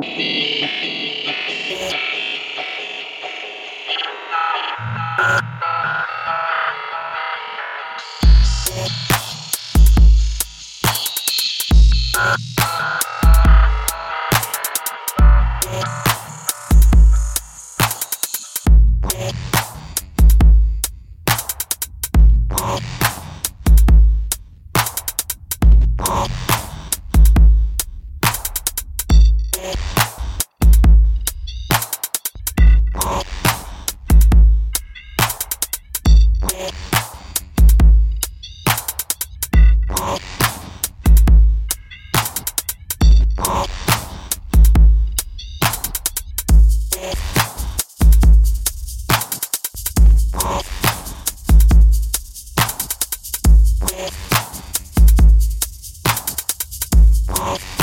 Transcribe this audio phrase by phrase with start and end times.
[0.00, 0.47] Thank
[25.98, 26.38] you
[57.40, 57.77] off.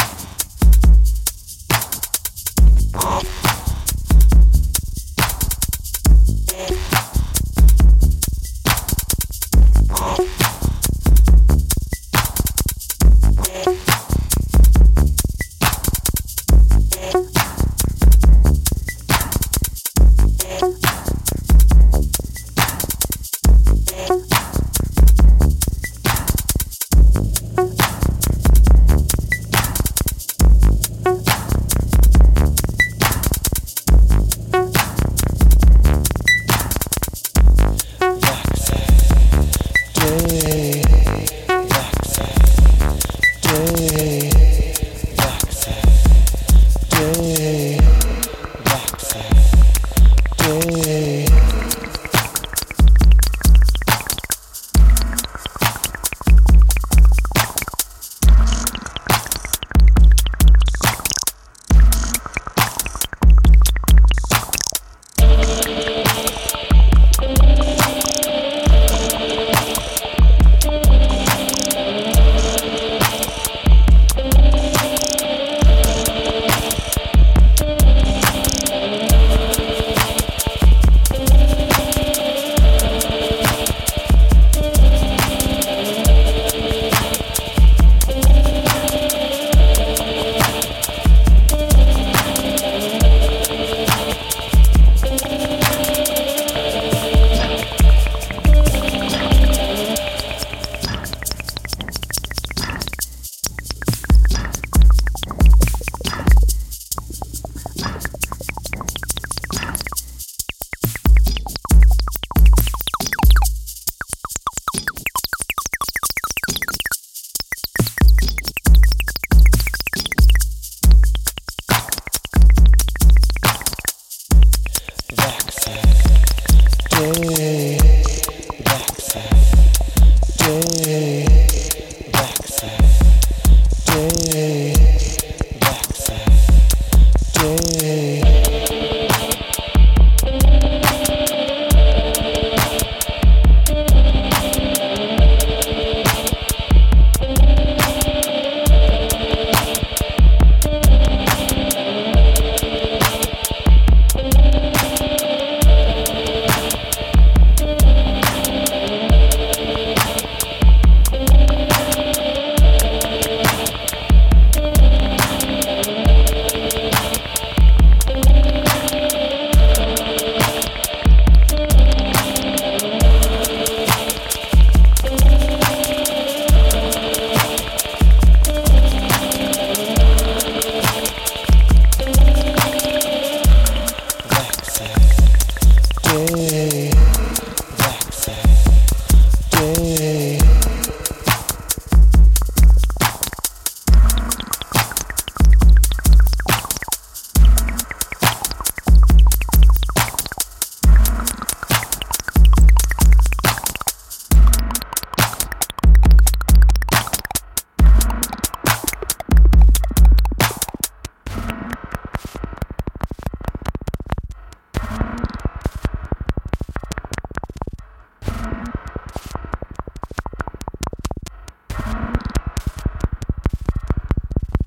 [137.46, 137.75] Okay.